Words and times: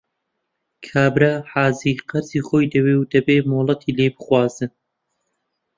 کابرا 0.87 1.31
حاجی 1.51 1.93
قەرزی 2.09 2.41
خۆی 2.47 2.69
دەوێ 2.73 2.95
و 2.97 3.09
دەبێ 3.13 3.37
مۆڵەتی 3.49 3.95
لێ 3.97 4.07
بخوازن 4.15 4.71